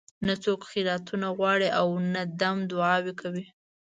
نه 0.27 0.33
څوک 0.43 0.61
خیراتونه 0.71 1.27
غواړي 1.37 1.67
او 1.79 1.87
نه 2.13 2.21
دم 2.39 2.57
دعاوې 2.71 3.13
کوي. 3.21 3.45